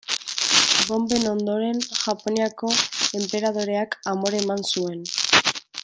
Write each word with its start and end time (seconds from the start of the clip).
Bonben 0.89 1.25
ondoren, 1.31 1.81
Japoniako 2.05 2.73
enperadoreak 3.21 3.97
amore 4.15 4.43
eman 4.47 4.67
zuen. 4.75 5.07